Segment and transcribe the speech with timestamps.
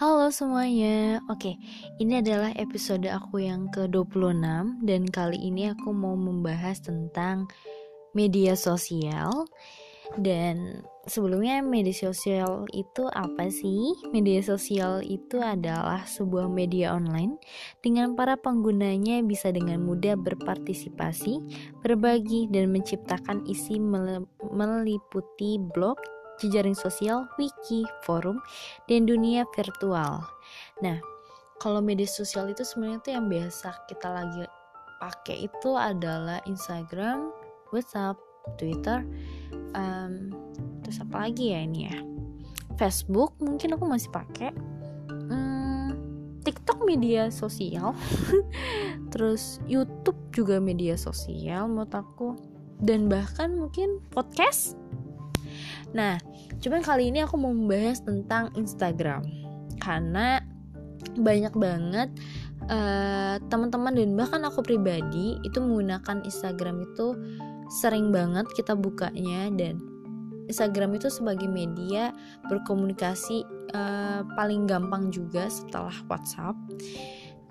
[0.00, 1.20] Halo semuanya.
[1.28, 1.60] Oke,
[2.00, 7.44] ini adalah episode aku yang ke-26 dan kali ini aku mau membahas tentang
[8.16, 9.44] media sosial.
[10.16, 13.92] Dan sebelumnya media sosial itu apa sih?
[14.08, 17.36] Media sosial itu adalah sebuah media online
[17.84, 21.44] dengan para penggunanya bisa dengan mudah berpartisipasi,
[21.84, 23.76] berbagi dan menciptakan isi
[24.48, 26.00] meliputi blog,
[26.40, 28.40] jejaring sosial, wiki, forum,
[28.88, 30.24] dan dunia virtual.
[30.80, 30.98] Nah,
[31.60, 34.48] kalau media sosial itu sebenarnya tuh yang biasa kita lagi
[35.00, 37.28] pakai itu adalah Instagram,
[37.72, 38.16] WhatsApp,
[38.56, 39.04] Twitter,
[39.76, 40.32] um,
[40.80, 41.98] terus apa lagi ya ini ya?
[42.80, 44.56] Facebook mungkin aku masih pakai.
[45.28, 45.92] Hmm,
[46.40, 47.92] TikTok media sosial,
[49.12, 52.40] terus YouTube juga media sosial menurut aku,
[52.80, 54.80] dan bahkan mungkin podcast
[55.96, 56.18] Nah,
[56.62, 59.26] cuman kali ini aku mau membahas tentang Instagram.
[59.80, 60.38] Karena
[61.16, 62.08] banyak banget
[62.68, 67.16] uh, teman-teman dan bahkan aku pribadi itu menggunakan Instagram itu
[67.80, 69.80] sering banget kita bukanya dan
[70.50, 72.10] Instagram itu sebagai media
[72.50, 76.58] berkomunikasi uh, paling gampang juga setelah WhatsApp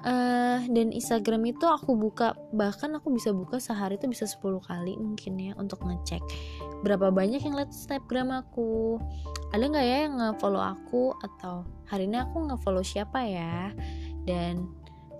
[0.03, 4.93] uh, dan Instagram itu aku buka bahkan aku bisa buka sehari itu bisa 10 kali
[4.99, 6.21] mungkin ya untuk ngecek
[6.79, 8.99] berapa banyak yang lihat snapgram aku.
[9.51, 13.73] Ada nggak ya yang nge-follow aku atau hari ini aku nge-follow siapa ya?
[14.23, 14.69] Dan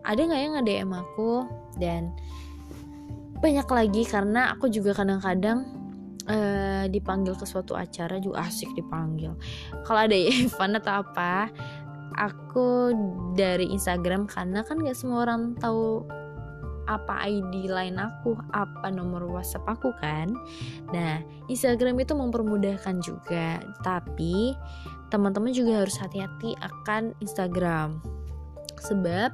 [0.06, 1.44] ada nggak yang nge-DM aku?
[1.76, 2.16] Dan
[3.40, 5.68] banyak lagi karena aku juga kadang-kadang
[6.28, 9.36] uh, dipanggil ke suatu acara juga asik dipanggil.
[9.84, 11.52] Kalau ada event atau apa
[12.20, 12.94] aku
[13.34, 16.04] dari Instagram karena kan gak semua orang tahu
[16.90, 20.34] apa ID lain aku, apa nomor WhatsApp aku kan.
[20.90, 24.58] Nah, Instagram itu mempermudahkan juga, tapi
[25.14, 28.02] teman-teman juga harus hati-hati akan Instagram.
[28.82, 29.30] Sebab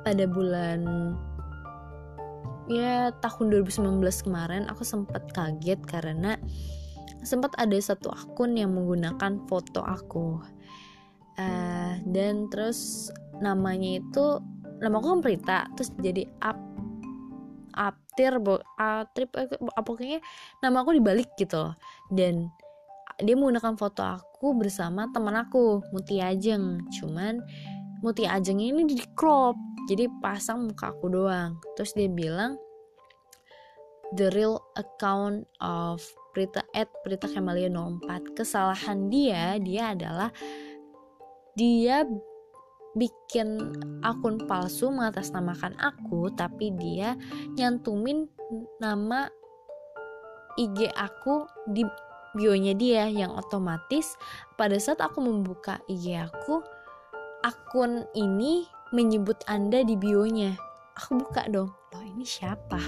[0.00, 1.12] pada bulan
[2.72, 6.40] ya tahun 2019 kemarin aku sempat kaget karena
[7.20, 10.40] sempat ada satu akun yang menggunakan foto aku
[11.38, 13.10] uh, dan terus
[13.42, 14.40] namanya itu
[14.78, 16.58] nama aku kan Prita terus jadi up
[17.74, 18.62] Aptir bo,
[19.18, 20.22] trip eh, pokoknya
[20.62, 21.58] nama aku dibalik gitu.
[21.58, 21.74] Loh
[22.14, 22.54] dan
[23.22, 26.86] dia menggunakan foto aku bersama teman aku Muti Ajeng.
[26.94, 27.42] Cuman
[28.02, 29.58] Muti Ajeng ini di crop
[29.90, 31.58] jadi pasang muka aku doang.
[31.74, 32.54] Terus dia bilang
[34.14, 35.98] the real account of
[36.34, 40.34] Prita at Prita Kemalia 04 kesalahan dia dia adalah
[41.54, 42.06] dia
[42.94, 43.74] bikin
[44.06, 47.18] akun palsu mengatasnamakan aku tapi dia
[47.58, 48.30] nyantumin
[48.78, 49.26] nama
[50.54, 51.82] IG aku di
[52.38, 54.14] bionya dia yang otomatis
[54.54, 56.62] pada saat aku membuka IG aku
[57.44, 60.56] akun ini menyebut anda di bionya.
[60.96, 61.74] Aku buka dong.
[61.92, 62.80] Loh ini siapa?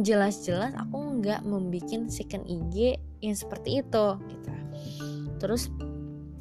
[0.00, 4.52] Jelas-jelas aku nggak membuat second IG yang seperti itu gitu.
[5.36, 5.68] Terus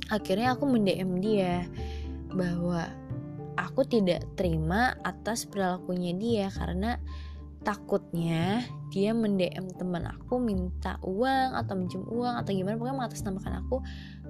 [0.09, 1.65] akhirnya aku mendm dia
[2.33, 2.85] bahwa
[3.55, 6.99] aku tidak terima atas perilakunya dia karena
[7.65, 8.61] takutnya
[8.93, 13.77] dia mendm teman aku minta uang atau minjem uang atau gimana pokoknya mengatasnamakan aku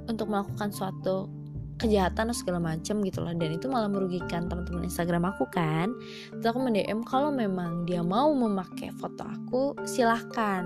[0.07, 1.27] untuk melakukan suatu
[1.75, 3.35] kejahatan atau segala macam gitu loh.
[3.35, 5.91] Dan itu malah merugikan teman-teman Instagram aku kan.
[6.39, 10.63] Terus aku mendm kalau memang dia mau memakai foto aku silahkan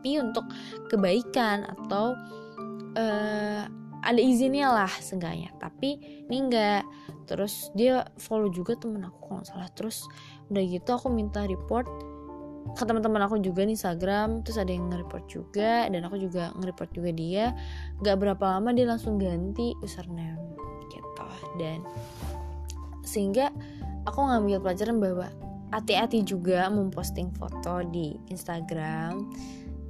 [0.00, 0.48] tapi untuk
[0.88, 2.16] kebaikan atau
[2.96, 3.68] uh,
[4.00, 5.52] ada izinnya lah seenggaknya.
[5.60, 6.84] Tapi ini enggak.
[7.28, 9.70] Terus dia follow juga temen aku kalau salah.
[9.72, 10.08] Terus
[10.50, 11.86] udah gitu aku minta report
[12.76, 14.42] ke teman-teman aku juga di Instagram.
[14.42, 17.44] Terus ada yang nge-report juga dan aku juga nge-report juga dia.
[18.02, 20.40] Nggak berapa lama dia langsung ganti username
[20.90, 21.26] gitu.
[21.60, 21.84] Dan
[23.04, 23.52] sehingga
[24.06, 25.28] aku ngambil pelajaran bahwa
[25.70, 29.30] hati-hati juga memposting foto di Instagram.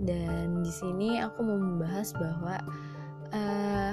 [0.00, 2.56] Dan di sini aku mau membahas bahwa
[3.34, 3.92] uh,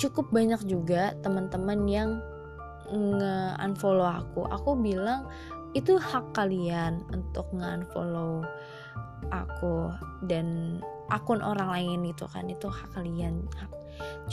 [0.00, 2.10] cukup banyak juga teman-teman yang
[2.90, 4.48] nge-unfollow aku.
[4.50, 5.28] Aku bilang
[5.76, 8.42] itu hak kalian untuk nge-unfollow
[9.30, 9.92] aku
[10.26, 10.78] dan
[11.12, 13.46] akun orang lain itu kan itu hak kalian.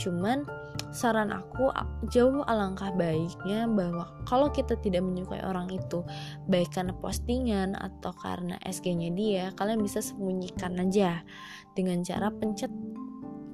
[0.00, 0.46] Cuman
[0.94, 1.68] saran aku
[2.08, 6.00] jauh alangkah baiknya bahwa kalau kita tidak menyukai orang itu
[6.48, 11.20] baik karena postingan atau karena SG-nya dia, kalian bisa sembunyikan aja
[11.76, 12.72] dengan cara pencet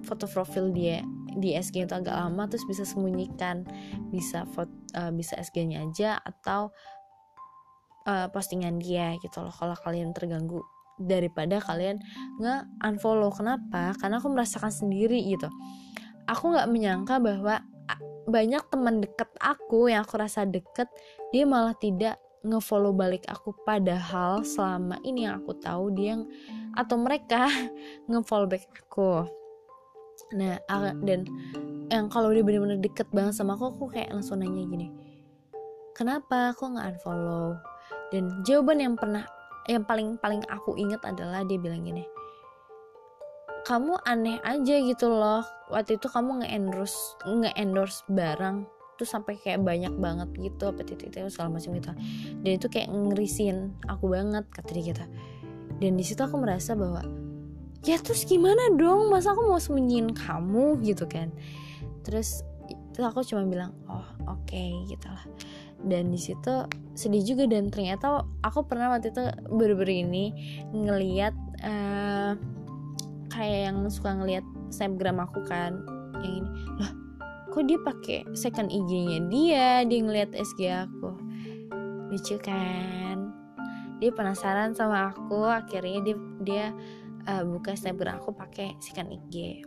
[0.05, 1.01] foto profil dia
[1.35, 3.67] di SG itu agak lama terus bisa sembunyikan.
[4.13, 6.71] Bisa foto uh, bisa SG-nya aja atau
[8.07, 10.63] uh, postingan dia gitu loh kalau kalian terganggu.
[10.95, 11.99] Daripada kalian
[12.39, 12.55] nge
[12.87, 13.99] unfollow kenapa?
[13.99, 15.51] Karena aku merasakan sendiri gitu.
[16.31, 17.61] Aku nggak menyangka bahwa
[18.25, 20.89] banyak teman deket aku yang aku rasa deket
[21.29, 23.53] dia malah tidak ngefollow balik aku.
[23.65, 26.25] Padahal selama ini yang aku tahu dia yang
[26.79, 27.49] atau mereka
[28.11, 29.27] ngefollow back aku
[30.35, 30.59] nah
[31.05, 31.27] dan
[31.93, 34.89] yang kalau dia bener-bener deket banget sama aku aku kayak langsung nanya gini
[35.93, 37.55] kenapa aku nggak unfollow
[38.11, 39.27] dan jawaban yang pernah
[39.69, 42.05] yang paling paling aku inget adalah dia bilang gini
[43.65, 45.41] kamu aneh aja gitu loh
[45.73, 51.59] waktu itu kamu nge-endorse nge-endorse barang tuh sampai kayak banyak banget gitu apa titik-titik segala
[51.59, 51.93] macam gitu.
[52.43, 55.05] Dan itu kayak ngerisin aku banget kata dia gitu.
[55.83, 57.03] Dan di situ aku merasa bahwa
[57.85, 59.13] ya terus gimana dong?
[59.13, 61.29] Masa aku mau sembunyiin kamu gitu kan?
[62.03, 62.41] Terus
[62.97, 65.25] terus aku cuma bilang oh oke okay, gitu lah.
[65.85, 66.65] Dan di situ
[66.97, 69.23] sedih juga dan ternyata aku pernah waktu itu
[69.53, 70.33] baru-baru ini
[70.73, 72.33] ngeliat uh,
[73.29, 75.85] kayak yang suka ngeliat snapgram aku kan
[76.25, 76.51] yang ini.
[76.81, 76.91] Lah
[77.53, 79.69] kok dia pakai second IG-nya dia?
[79.85, 81.13] Dia ngeliat SG aku.
[82.09, 83.31] Lucu kan?
[84.01, 86.67] Dia penasaran sama aku akhirnya dia dia
[87.29, 89.65] uh, buka snapgram aku pakai second IG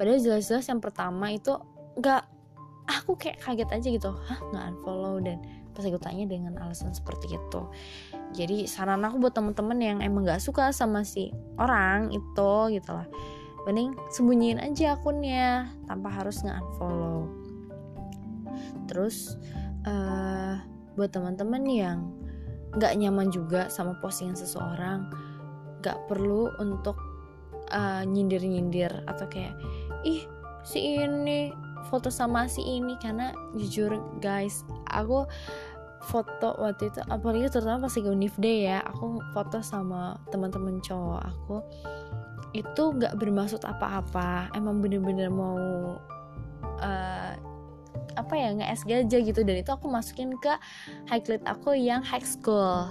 [0.00, 1.52] padahal jelas-jelas yang pertama itu
[2.00, 2.24] nggak
[2.90, 4.10] aku kayak kaget aja gitu.
[4.10, 5.22] Hah nggak unfollow?
[5.22, 5.38] Dan
[5.70, 7.62] pas aku tanya dengan alasan seperti itu.
[8.34, 13.06] Jadi saran aku buat temen-temen yang emang gak suka sama si orang itu gitu lah.
[13.68, 17.30] Mending sembunyiin aja akunnya tanpa harus nge-unfollow.
[18.90, 19.38] Terus
[19.86, 20.58] uh,
[20.98, 21.98] buat teman-teman yang
[22.78, 25.06] gak nyaman juga sama postingan seseorang
[25.80, 26.96] gak perlu untuk
[27.72, 29.56] uh, nyindir-nyindir atau kayak
[30.06, 30.24] ih
[30.64, 31.52] si ini
[31.88, 32.96] foto sama si ini.
[33.00, 34.62] Karena jujur guys
[34.92, 35.24] aku
[36.00, 41.20] foto waktu itu apalagi terutama pas lagi unif day ya aku foto sama teman-teman cowok
[41.20, 41.60] aku
[42.56, 44.50] itu nggak bermaksud apa-apa.
[44.58, 45.94] Emang bener-bener mau
[46.82, 47.32] uh,
[48.18, 49.40] apa ya nge SG aja gitu.
[49.46, 50.58] Dan itu aku masukin ke
[51.06, 52.90] highlight aku yang high school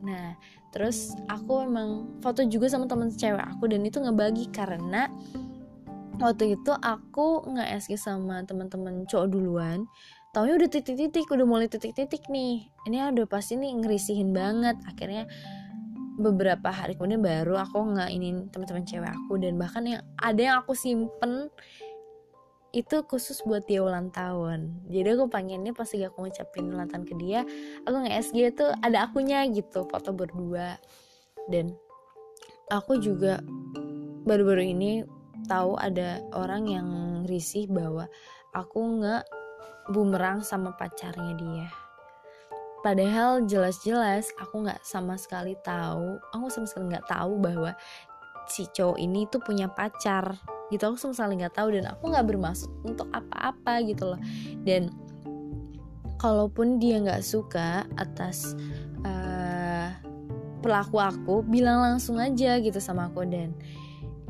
[0.00, 0.36] nah
[0.72, 5.10] terus aku emang foto juga sama temen cewek aku dan itu ngebagi karena
[6.20, 9.88] waktu itu aku nge SG sama teman-teman cowok duluan.
[10.30, 12.70] Taunya udah titik-titik udah mulai titik-titik nih.
[12.86, 14.78] Ini udah pasti nih ngerisihin banget.
[14.86, 15.26] Akhirnya
[16.20, 20.56] beberapa hari kemudian baru aku nggak ini teman-teman cewek aku dan bahkan yang ada yang
[20.60, 21.48] aku simpen
[22.70, 24.86] itu khusus buat dia ulang tahun.
[24.86, 27.42] Jadi aku pengennya pas lagi aku ngucapin ulang tahun ke dia
[27.82, 30.78] aku nge SG itu ada akunya gitu foto berdua.
[31.50, 31.74] Dan
[32.70, 33.42] aku juga
[34.22, 35.02] baru-baru ini
[35.50, 36.88] tahu ada orang yang
[37.26, 38.06] risih bahwa
[38.54, 39.26] aku nggak
[39.90, 41.68] bumerang sama pacarnya dia.
[42.80, 47.74] Padahal jelas-jelas aku nggak sama sekali tahu aku sama sekali nggak tahu bahwa
[48.48, 50.38] si cowok ini tuh punya pacar
[50.70, 50.90] gitu.
[50.90, 54.20] Aku sama sekali nggak tahu dan aku nggak bermaksud untuk apa-apa gitu loh.
[54.64, 54.94] Dan
[56.16, 58.54] kalaupun dia nggak suka atas
[59.02, 59.88] uh,
[60.60, 63.26] pelaku aku bilang langsung aja gitu sama aku.
[63.26, 63.52] Dan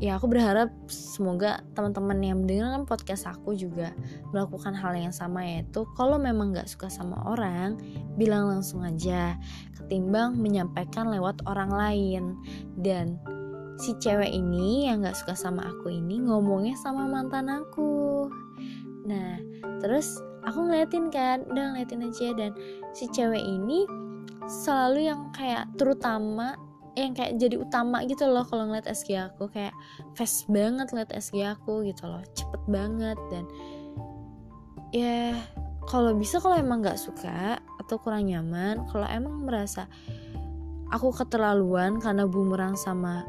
[0.01, 3.93] ya aku berharap semoga teman-teman yang mendengarkan podcast aku juga
[4.33, 7.77] melakukan hal yang sama yaitu kalau memang nggak suka sama orang
[8.17, 9.37] bilang langsung aja
[9.77, 12.23] ketimbang menyampaikan lewat orang lain.
[12.79, 13.19] Dan
[13.79, 18.27] si cewek ini yang nggak suka sama aku ini ngomongnya sama mantan aku.
[19.07, 19.39] Nah
[19.79, 22.51] terus aku ngeliatin kan udah ngeliatin aja dan
[22.91, 23.85] si cewek ini
[24.49, 26.57] selalu yang kayak terutama
[26.99, 29.71] yang kayak jadi utama gitu loh kalau ngeliat SG aku kayak
[30.17, 33.47] fast banget ngeliat SG aku gitu loh cepet banget dan
[34.91, 35.31] ya
[35.87, 39.87] kalau bisa kalau emang nggak suka atau kurang nyaman kalau emang merasa
[40.91, 43.23] aku keterlaluan karena bumerang sama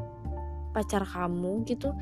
[0.73, 1.93] pacar kamu gitu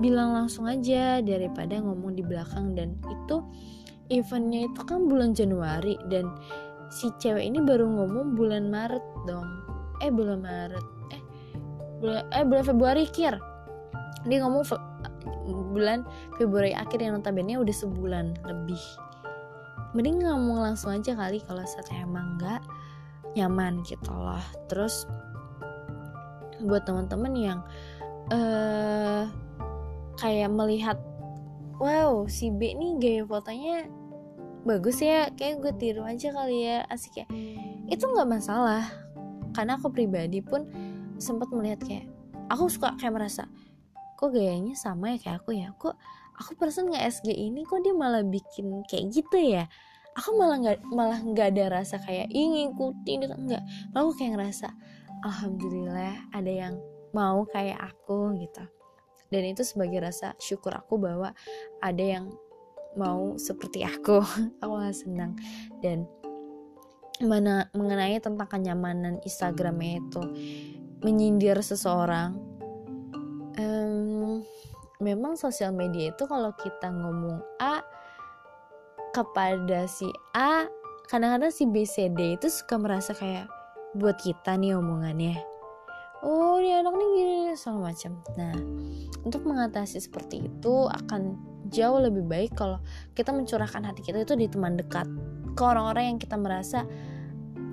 [0.00, 2.72] bilang langsung aja daripada ngomong di belakang.
[2.72, 3.42] Dan itu
[4.08, 6.30] eventnya itu kan bulan Januari dan
[6.88, 9.48] si cewek ini baru ngomong bulan Maret dong.
[10.00, 11.02] Eh bulan Maret
[12.02, 13.38] bulan eh bulan Februari kir.
[14.26, 14.76] Dia ngomong fe,
[15.70, 16.02] bulan
[16.34, 18.82] Februari akhir yang notabene udah sebulan lebih.
[19.94, 22.60] Mending ngomong langsung aja kali kalau saat emang nggak
[23.38, 24.42] nyaman gitu loh.
[24.66, 25.06] Terus
[26.62, 27.58] buat teman-teman yang
[28.32, 29.28] uh,
[30.16, 30.98] kayak melihat
[31.76, 33.86] wow si B nih gaya fotonya
[34.62, 37.26] bagus ya kayak gue tiru aja kali ya asik ya.
[37.90, 38.86] Itu nggak masalah
[39.52, 40.64] karena aku pribadi pun
[41.18, 42.06] sempat melihat kayak
[42.48, 43.44] aku suka kayak merasa
[44.16, 45.74] kok gayanya sama ya kayak aku ya?
[45.74, 45.94] Kok
[46.38, 49.66] aku persen nggak SG ini kok dia malah bikin kayak gitu ya?
[50.14, 53.34] Aku malah nggak malah nggak ada rasa kayak ingin ngikutin itu.
[53.34, 54.68] Enggak malah aku kayak ngerasa
[55.26, 56.74] alhamdulillah ada yang
[57.12, 58.64] mau kayak aku gitu.
[59.32, 61.32] Dan itu sebagai rasa syukur aku bahwa
[61.80, 62.28] ada yang
[62.96, 64.20] mau seperti aku.
[64.60, 65.32] Aku senang.
[65.80, 66.04] Dan
[67.24, 70.22] mana mengenai tentang kenyamanan Instagramnya itu
[71.00, 72.34] menyindir seseorang
[73.58, 74.42] um,
[75.02, 77.82] memang sosial media itu kalau kita ngomong A
[79.12, 80.66] kepada si A
[81.10, 83.50] kadang-kadang si B C D itu suka merasa kayak
[83.98, 85.51] buat kita nih omongannya
[86.22, 88.12] oh dia anak nih gini segala macam.
[88.38, 88.54] Nah
[89.26, 91.38] untuk mengatasi seperti itu akan
[91.70, 92.78] jauh lebih baik kalau
[93.14, 95.06] kita mencurahkan hati kita itu di teman dekat.
[95.58, 96.86] Ke orang-orang yang kita merasa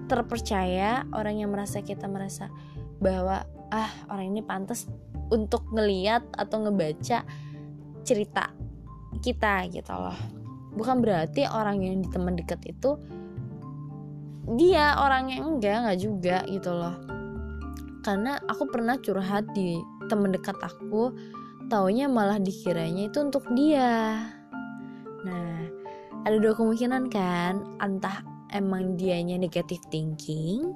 [0.10, 2.50] terpercaya orang yang merasa kita merasa
[2.98, 4.90] bahwa ah orang ini pantas
[5.30, 7.22] untuk ngeliat atau ngebaca
[8.02, 8.50] cerita
[9.22, 10.18] kita gitu loh.
[10.74, 12.98] Bukan berarti orang yang di teman dekat itu
[14.58, 17.09] dia orang yang enggak enggak juga gitu loh
[18.04, 21.12] karena aku pernah curhat di teman dekat aku
[21.70, 24.26] taunya malah dikiranya itu untuk dia.
[25.24, 25.60] Nah
[26.26, 30.74] ada dua kemungkinan kan entah emang dianya negatif thinking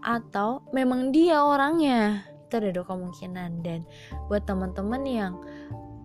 [0.00, 2.24] atau memang dia orangnya.
[2.48, 3.62] Itu ada dua kemungkinan.
[3.62, 3.84] Dan
[4.26, 5.32] buat teman-teman yang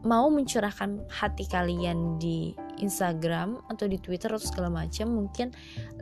[0.05, 5.49] mau mencurahkan hati kalian di Instagram atau di Twitter atau segala macam mungkin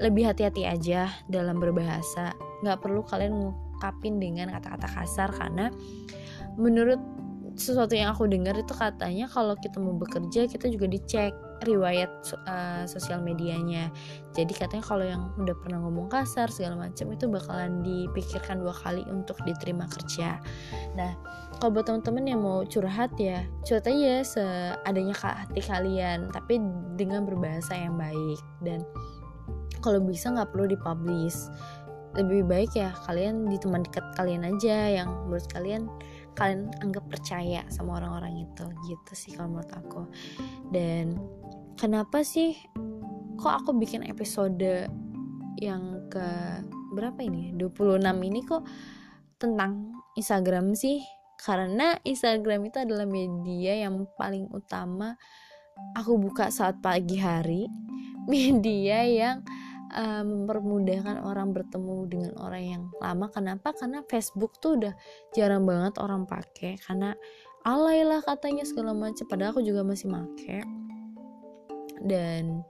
[0.01, 2.35] lebih hati-hati aja dalam berbahasa.
[2.65, 3.53] Nggak perlu kalian
[3.83, 5.67] ngungkapin dengan kata-kata kasar karena
[6.55, 7.03] menurut
[7.53, 11.35] sesuatu yang aku dengar itu katanya kalau kita mau bekerja kita juga dicek
[11.67, 12.09] riwayat
[12.49, 13.93] uh, sosial medianya.
[14.33, 19.05] Jadi katanya kalau yang udah pernah ngomong kasar segala macam itu bakalan dipikirkan dua kali
[19.05, 20.41] untuk diterima kerja.
[20.97, 21.13] Nah
[21.61, 26.57] kalau buat teman-teman yang mau curhat ya curhat aja seadanya hati kalian tapi
[26.97, 28.41] dengan berbahasa yang baik.
[28.65, 28.81] Dan
[29.83, 31.51] kalau bisa nggak perlu dipublish
[32.13, 35.89] lebih baik ya kalian di teman dekat kalian aja yang menurut kalian
[36.33, 40.01] kalian anggap percaya sama orang-orang itu gitu sih kalau menurut aku.
[40.73, 41.17] Dan
[41.77, 42.57] kenapa sih
[43.37, 44.89] kok aku bikin episode
[45.61, 46.27] yang ke
[46.93, 48.65] berapa ini 26 ini kok
[49.37, 51.01] tentang Instagram sih?
[51.37, 55.17] Karena Instagram itu adalah media yang paling utama
[55.97, 57.69] aku buka saat pagi hari.
[58.31, 59.43] Media yang
[59.93, 63.29] uh, mempermudahkan orang bertemu dengan orang yang lama.
[63.29, 63.71] Kenapa?
[63.77, 64.93] Karena Facebook tuh udah
[65.37, 67.13] jarang banget orang pakai karena
[67.63, 70.65] alay lah katanya segala macam padahal aku juga masih make.
[72.03, 72.65] Dan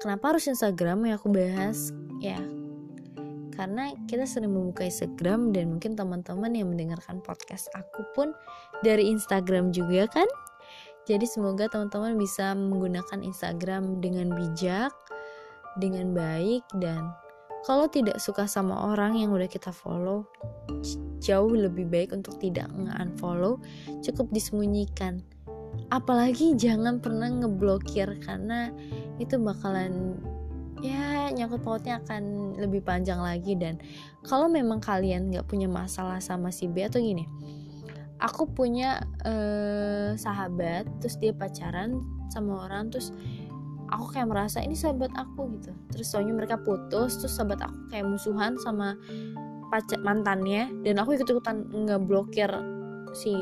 [0.00, 1.92] kenapa harus Instagram yang aku bahas?
[2.22, 2.40] Ya
[3.52, 8.32] karena kita sering membuka Instagram dan mungkin teman-teman yang mendengarkan podcast aku pun
[8.80, 10.26] dari Instagram juga kan?
[11.02, 14.94] Jadi semoga teman-teman bisa menggunakan Instagram dengan bijak
[15.80, 17.12] dengan baik dan
[17.62, 20.26] kalau tidak suka sama orang yang udah kita follow
[21.22, 23.62] jauh lebih baik untuk tidak nge-unfollow
[24.02, 25.22] cukup disembunyikan.
[25.94, 28.74] Apalagi jangan pernah ngeblokir karena
[29.22, 30.18] itu bakalan
[30.82, 33.54] ya nyangkut pautnya akan lebih panjang lagi.
[33.54, 33.78] Dan
[34.26, 37.24] kalau memang kalian nggak punya masalah sama si B atau gini
[38.22, 41.98] aku punya uh, sahabat terus dia pacaran
[42.30, 43.10] sama orang terus
[43.92, 45.70] aku kayak merasa ini sahabat aku gitu.
[45.92, 48.96] Terus soalnya mereka putus terus sahabat aku kayak musuhan sama
[49.68, 52.48] pacar mantannya dan aku ikut ikutan ngeblokir
[53.12, 53.32] si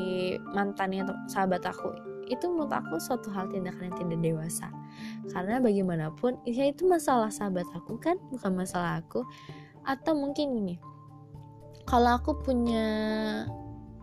[0.51, 1.95] mantannya sahabat aku.
[2.27, 4.67] Itu menurut aku suatu hal tindakan yang tidak dewasa.
[5.31, 9.23] Karena bagaimanapun ya itu masalah sahabat aku kan bukan masalah aku.
[9.87, 10.75] Atau mungkin ini
[11.87, 12.85] kalau aku punya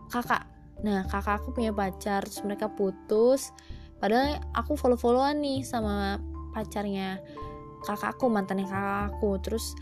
[0.09, 0.45] kakak.
[0.85, 3.53] Nah kakak aku punya pacar terus mereka putus.
[3.99, 7.21] Padahal aku follow followan nih sama pacarnya
[7.83, 9.75] kakakku mantannya kakakku terus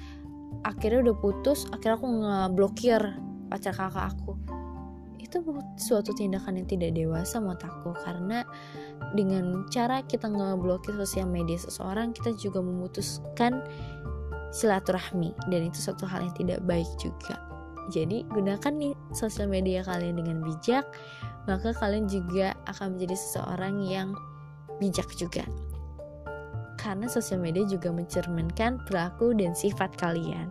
[0.64, 3.02] akhirnya udah putus akhirnya aku ngeblokir
[3.48, 4.36] pacar kakak aku.
[5.18, 5.44] Itu
[5.76, 8.48] suatu tindakan yang tidak dewasa menurut aku karena
[9.16, 13.64] dengan cara kita ngeblokir sosial media seseorang kita juga memutuskan
[14.56, 15.36] silaturahmi.
[15.52, 17.40] Dan itu suatu hal yang tidak baik juga.
[17.92, 20.84] Jadi gunakan nih sosial media kalian dengan bijak
[21.48, 24.12] maka kalian juga akan menjadi seseorang yang
[24.84, 25.48] bijak juga
[26.78, 30.48] karena sosial media juga mencerminkan perilaku dan sifat kalian.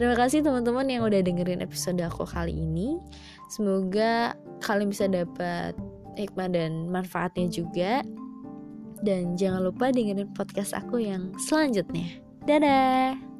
[0.00, 2.96] Terima kasih teman-teman yang udah dengerin episode aku kali ini.
[3.52, 4.32] Semoga
[4.64, 5.76] kalian bisa dapat
[6.16, 8.00] hikmah dan manfaatnya juga.
[9.00, 12.20] Dan jangan lupa dengerin podcast aku yang selanjutnya.
[12.44, 13.39] Dadah!